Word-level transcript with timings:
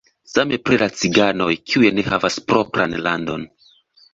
Same 0.35 0.57
pri 0.69 0.77
la 0.83 0.87
ciganoj, 1.01 1.49
kiuj 1.73 1.91
ne 1.99 2.07
havas 2.09 2.41
propran 2.53 2.99
landon. 3.09 3.47